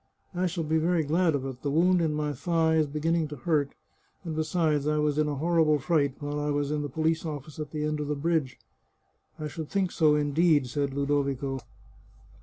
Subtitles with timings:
[0.33, 3.35] "I shall be very glad of it; the wound in my thigh is beginning to
[3.35, 3.75] hurt,
[4.23, 7.59] and besides, I was in a horrible fright while I was in the police office
[7.59, 8.57] at the end of the bridge.""
[9.39, 11.59] I should think so indeed," said Ludovico.